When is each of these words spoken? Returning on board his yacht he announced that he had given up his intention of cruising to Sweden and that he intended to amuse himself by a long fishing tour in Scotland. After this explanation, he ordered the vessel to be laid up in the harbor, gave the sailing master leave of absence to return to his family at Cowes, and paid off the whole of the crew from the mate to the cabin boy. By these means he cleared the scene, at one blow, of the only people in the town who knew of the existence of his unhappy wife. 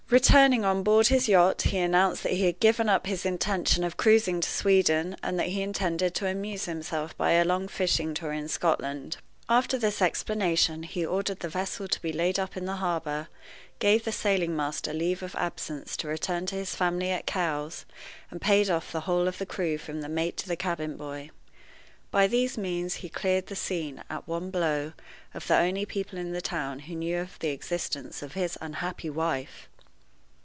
Returning 0.11 0.65
on 0.65 0.83
board 0.83 1.07
his 1.07 1.29
yacht 1.29 1.61
he 1.61 1.77
announced 1.77 2.23
that 2.23 2.33
he 2.33 2.45
had 2.45 2.59
given 2.59 2.89
up 2.89 3.07
his 3.07 3.25
intention 3.25 3.81
of 3.81 3.95
cruising 3.95 4.41
to 4.41 4.49
Sweden 4.49 5.15
and 5.23 5.39
that 5.39 5.47
he 5.47 5.61
intended 5.61 6.13
to 6.15 6.27
amuse 6.27 6.65
himself 6.65 7.15
by 7.17 7.31
a 7.31 7.45
long 7.45 7.69
fishing 7.69 8.13
tour 8.13 8.33
in 8.33 8.49
Scotland. 8.49 9.15
After 9.47 9.77
this 9.77 10.01
explanation, 10.01 10.83
he 10.83 11.05
ordered 11.05 11.39
the 11.39 11.47
vessel 11.47 11.87
to 11.87 12.01
be 12.01 12.11
laid 12.11 12.39
up 12.39 12.57
in 12.57 12.65
the 12.65 12.75
harbor, 12.75 13.29
gave 13.79 14.03
the 14.03 14.11
sailing 14.11 14.53
master 14.53 14.91
leave 14.93 15.23
of 15.23 15.33
absence 15.35 15.95
to 15.95 16.09
return 16.09 16.45
to 16.47 16.55
his 16.55 16.75
family 16.75 17.11
at 17.11 17.25
Cowes, 17.25 17.85
and 18.29 18.41
paid 18.41 18.69
off 18.69 18.91
the 18.91 19.01
whole 19.07 19.29
of 19.29 19.37
the 19.37 19.45
crew 19.45 19.77
from 19.77 20.01
the 20.01 20.09
mate 20.09 20.35
to 20.35 20.47
the 20.49 20.57
cabin 20.57 20.97
boy. 20.97 21.29
By 22.11 22.27
these 22.27 22.57
means 22.57 22.95
he 22.95 23.07
cleared 23.07 23.47
the 23.47 23.55
scene, 23.55 24.03
at 24.09 24.27
one 24.27 24.49
blow, 24.51 24.91
of 25.33 25.47
the 25.47 25.55
only 25.57 25.85
people 25.85 26.19
in 26.19 26.33
the 26.33 26.41
town 26.41 26.79
who 26.79 26.95
knew 26.97 27.17
of 27.19 27.39
the 27.39 27.51
existence 27.51 28.21
of 28.21 28.33
his 28.33 28.57
unhappy 28.61 29.09
wife. 29.09 29.69